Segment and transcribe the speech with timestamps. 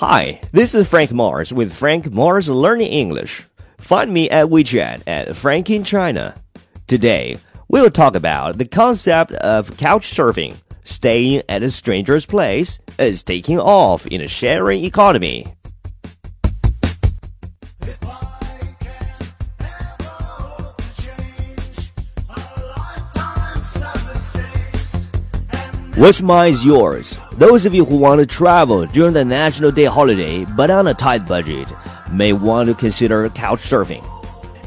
[0.00, 3.44] Hi, this is Frank Mars with Frank Mars Learning English.
[3.78, 6.36] Find me at WeChat at Frank in China.
[6.86, 7.36] Today,
[7.66, 10.54] we will talk about the concept of couch surfing.
[10.84, 15.46] Staying at a stranger's place is taking off in a sharing economy.
[25.96, 27.18] Which mind is yours?
[27.38, 30.94] Those of you who want to travel during the National Day holiday but on a
[30.94, 31.68] tight budget
[32.10, 34.04] may want to consider couch surfing.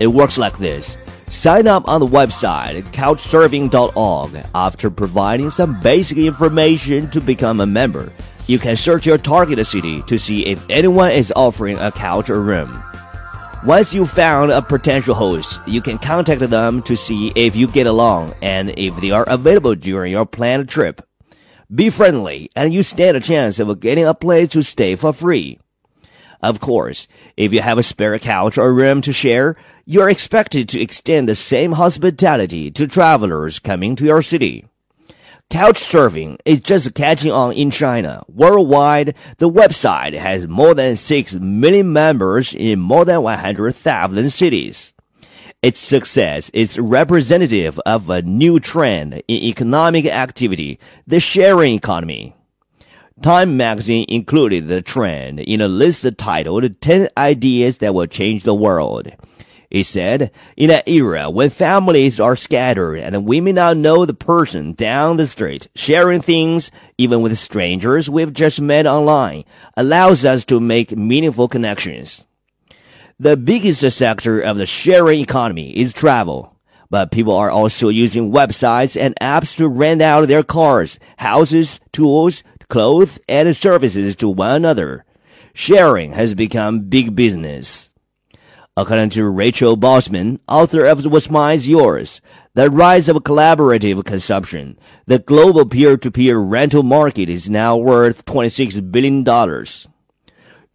[0.00, 0.96] It works like this.
[1.28, 8.10] Sign up on the website couchsurfing.org after providing some basic information to become a member.
[8.46, 12.40] You can search your target city to see if anyone is offering a couch or
[12.40, 12.82] room.
[13.66, 17.86] Once you found a potential host, you can contact them to see if you get
[17.86, 21.06] along and if they are available during your planned trip.
[21.72, 25.58] Be friendly, and you stand a chance of getting a place to stay for free.
[26.42, 30.80] Of course, if you have a spare couch or room to share, you're expected to
[30.80, 34.66] extend the same hospitality to travelers coming to your city.
[35.50, 38.24] Couch surfing is just catching on in China.
[38.28, 44.93] Worldwide, the website has more than 6 million members in more than 100,000 cities.
[45.64, 52.34] Its success is representative of a new trend in economic activity, the sharing economy.
[53.22, 58.54] Time magazine included the trend in a list titled 10 Ideas That Will Change the
[58.54, 59.10] World.
[59.70, 64.12] It said, in an era when families are scattered and we may not know the
[64.12, 69.44] person down the street, sharing things, even with strangers we've just met online,
[69.78, 72.26] allows us to make meaningful connections.
[73.20, 76.56] The biggest sector of the sharing economy is travel.
[76.90, 82.42] But people are also using websites and apps to rent out their cars, houses, tools,
[82.68, 85.04] clothes, and services to one another.
[85.54, 87.90] Sharing has become big business.
[88.76, 92.20] According to Rachel Botsman, author of What's Mine's Yours,
[92.54, 94.76] The Rise of Collaborative Consumption,
[95.06, 99.22] the global peer-to-peer rental market is now worth $26 billion.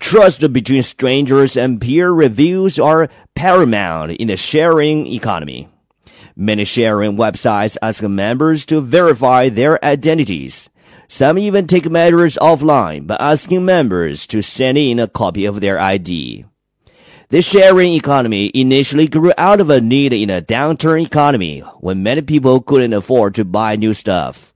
[0.00, 5.68] Trust between strangers and peer reviews are paramount in the sharing economy.
[6.34, 10.68] Many sharing websites ask members to verify their identities.
[11.06, 15.78] Some even take matters offline by asking members to send in a copy of their
[15.78, 16.44] ID.
[17.28, 22.22] The sharing economy initially grew out of a need in a downturn economy when many
[22.22, 24.53] people couldn't afford to buy new stuff.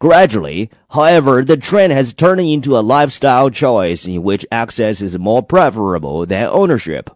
[0.00, 5.42] Gradually, however, the trend has turned into a lifestyle choice in which access is more
[5.42, 7.10] preferable than ownership.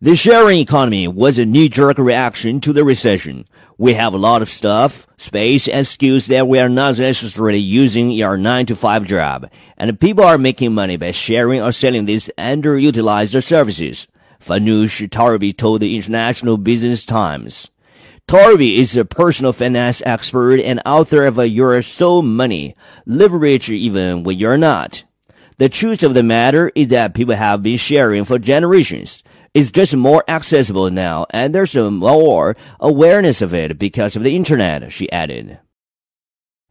[0.00, 3.46] The sharing economy was a knee-jerk reaction to the recession.
[3.78, 8.10] We have a lot of stuff, space, and skills that we are not necessarily using
[8.10, 12.04] in our 9 to 5 job, and people are making money by sharing or selling
[12.04, 14.08] these underutilized services.
[14.40, 17.70] Farnoosh Torabi told the International Business Times.
[18.26, 22.74] Torabi is a personal finance expert and author of You're So Money,
[23.04, 25.04] Live Rich Even When You're Not.
[25.58, 29.22] The truth of the matter is that people have been sharing for generations.
[29.52, 34.90] It's just more accessible now, and there's more awareness of it because of the internet,
[34.90, 35.58] she added.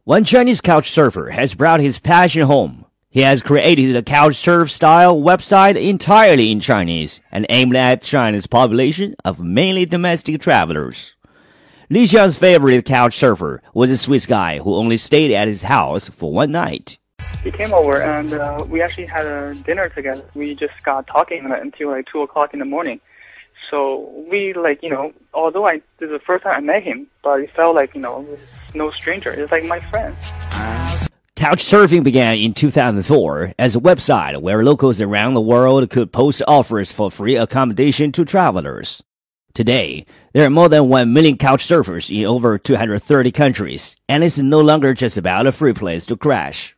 [0.02, 2.84] One Chinese couch surfer has brought his passion home.
[3.08, 8.48] He has created a couch surf style website entirely in Chinese and aimed at China's
[8.48, 11.13] population of mainly domestic travelers.
[11.94, 16.08] Li Xiang's favorite couch surfer was a Swiss guy who only stayed at his house
[16.08, 16.98] for one night.
[17.44, 20.24] He came over and uh, we actually had a dinner together.
[20.34, 23.00] We just got talking until like two o'clock in the morning.
[23.70, 27.06] So we like you know, although I this is the first time I met him,
[27.22, 28.26] but it felt like you know,
[28.74, 29.30] no stranger.
[29.30, 30.16] It's like my friend.
[31.36, 36.90] Couchsurfing began in 2004 as a website where locals around the world could post offers
[36.90, 39.00] for free accommodation to travelers.
[39.54, 44.38] Today, there are more than 1 million couch surfers in over 230 countries, and it's
[44.38, 46.76] no longer just about a free place to crash.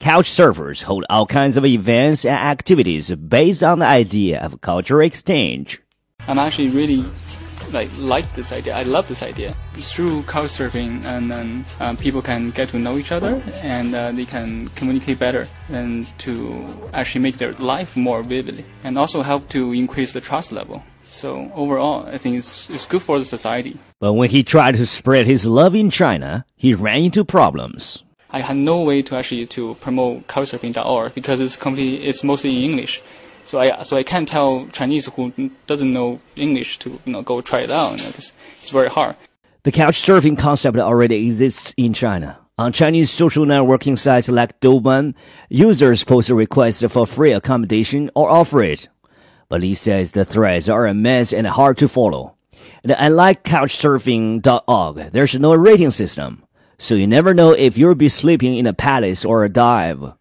[0.00, 5.06] Couch surfers hold all kinds of events and activities based on the idea of cultural
[5.06, 5.80] exchange.
[6.26, 7.04] I'm actually really
[7.70, 8.74] like like this idea.
[8.74, 9.54] I love this idea.
[9.74, 14.10] Through couch surfing, and then um, people can get to know each other, and uh,
[14.10, 19.48] they can communicate better, and to actually make their life more vividly, and also help
[19.50, 20.82] to increase the trust level.
[21.18, 23.76] So overall, I think it's, it's good for the society.
[23.98, 28.04] But when he tried to spread his love in China, he ran into problems.
[28.30, 32.70] I had no way to actually to promote couchsurfing.org because it's completely, it's mostly in
[32.70, 33.02] English.
[33.46, 35.32] So I, so I can't tell Chinese who
[35.66, 37.98] doesn't know English to, you know, go try it out.
[37.98, 38.32] You know, it's,
[38.62, 39.16] it's very hard.
[39.64, 42.38] The couch surfing concept already exists in China.
[42.58, 45.14] On Chinese social networking sites like Douban,
[45.48, 48.88] users post requests for free accommodation or offer it.
[49.48, 52.34] But Li says the threads are a mess and hard to follow.
[52.82, 56.44] And unlike Couchsurfing.org, there's no rating system,
[56.78, 60.12] so you never know if you'll be sleeping in a palace or a dive.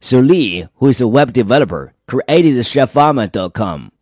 [0.00, 3.92] So Li, who is a web developer, created Chefama.com.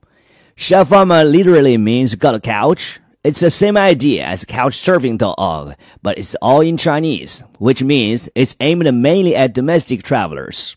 [0.56, 6.60] Chefama literally means got a couch, it's the same idea as Couchsurfing.org, but it's all
[6.60, 10.76] in Chinese, which means it's aimed mainly at domestic travelers.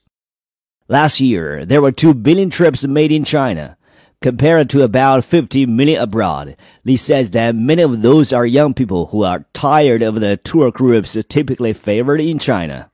[0.88, 3.78] Last year, there were 2 billion trips made in China,
[4.22, 6.56] compared to about 50 million abroad.
[6.86, 10.72] Li says that many of those are young people who are tired of the tour
[10.72, 12.92] groups typically favored in China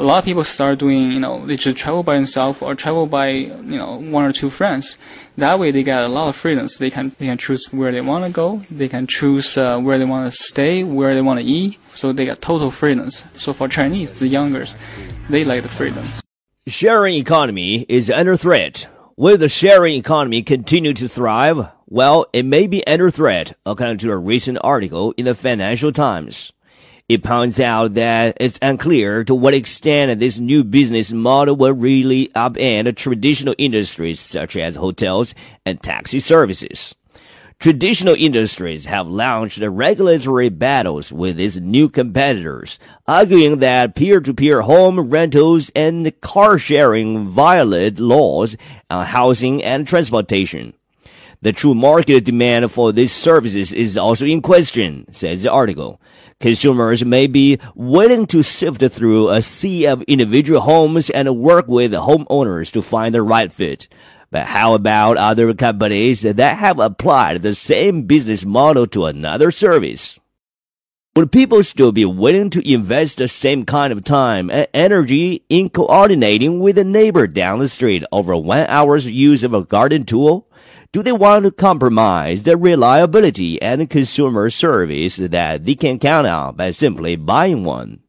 [0.00, 3.06] a lot of people start doing, you know, they just travel by themselves or travel
[3.06, 4.96] by, you know, one or two friends.
[5.36, 6.78] That way they get a lot of freedoms.
[6.78, 8.62] They can, they can choose where they want to go.
[8.70, 11.78] They can choose uh, where they want to stay, where they want to eat.
[11.92, 13.22] So they get total freedoms.
[13.34, 14.74] So for Chinese, the youngers,
[15.28, 16.04] they like the freedom.
[16.66, 18.86] Sharing economy is under threat.
[19.20, 21.68] Will the sharing economy continue to thrive?
[21.86, 26.54] Well, it may be under threat, according to a recent article in the Financial Times.
[27.06, 32.28] It points out that it's unclear to what extent this new business model will really
[32.28, 35.34] upend traditional industries such as hotels
[35.66, 36.94] and taxi services.
[37.60, 45.70] Traditional industries have launched regulatory battles with its new competitors, arguing that peer-to-peer home rentals
[45.76, 48.56] and car sharing violate laws
[48.88, 50.72] on housing and transportation.
[51.42, 56.00] The true market demand for these services is also in question, says the article.
[56.40, 61.92] Consumers may be willing to sift through a sea of individual homes and work with
[61.92, 63.86] homeowners to find the right fit.
[64.30, 70.20] But how about other companies that have applied the same business model to another service?
[71.16, 75.68] Would people still be willing to invest the same kind of time and energy in
[75.68, 80.48] coordinating with a neighbor down the street over one hour's use of a garden tool?
[80.92, 86.54] Do they want to compromise the reliability and consumer service that they can count on
[86.54, 88.00] by simply buying one?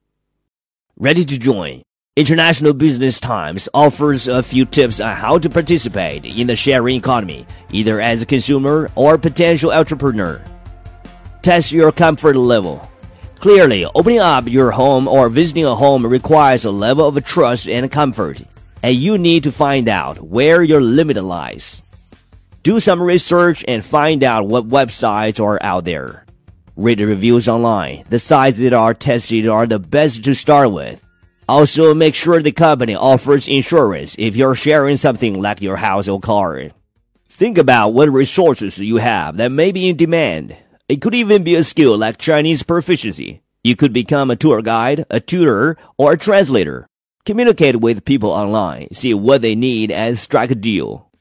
[0.96, 1.82] Ready to join?
[2.18, 7.48] International Business Times offers a few tips on how to participate in the sharing economy,
[7.72, 10.44] either as a consumer or potential entrepreneur.
[11.42, 12.86] Test your comfort level.
[13.40, 17.90] Clearly, opening up your home or visiting a home requires a level of trust and
[17.90, 18.42] comfort,
[18.84, 21.82] and you need to find out where your limit lies.
[22.62, 26.26] Do some research and find out what websites are out there.
[26.76, 28.04] Read the reviews online.
[28.10, 31.02] The sites that are tested are the best to start with.
[31.52, 36.18] Also, make sure the company offers insurance if you're sharing something like your house or
[36.18, 36.70] car.
[37.28, 40.56] Think about what resources you have that may be in demand.
[40.88, 43.42] It could even be a skill like Chinese proficiency.
[43.66, 46.88] You could become a tour guide, a tutor, or a translator.
[47.26, 51.12] Communicate with people online, see what they need, and strike a deal.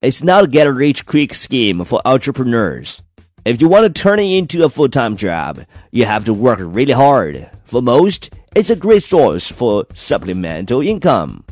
[0.00, 3.02] It's not a get rich quick scheme for entrepreneurs.
[3.42, 6.58] If you want to turn it into a full time job, you have to work
[6.60, 7.48] really hard.
[7.64, 11.44] For most, it's a great source for supplemental income.